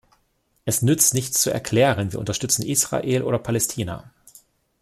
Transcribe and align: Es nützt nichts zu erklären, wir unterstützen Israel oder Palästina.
Es 0.65 0.81
nützt 0.81 1.13
nichts 1.13 1.43
zu 1.43 1.51
erklären, 1.51 2.11
wir 2.11 2.17
unterstützen 2.17 2.63
Israel 2.65 3.21
oder 3.21 3.37
Palästina. 3.37 4.11